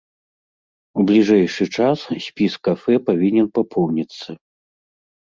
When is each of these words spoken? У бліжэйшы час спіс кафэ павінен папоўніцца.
У 1.01 1.03
бліжэйшы 1.09 1.63
час 1.75 2.05
спіс 2.27 2.53
кафэ 2.67 2.95
павінен 3.09 3.47
папоўніцца. 3.59 4.29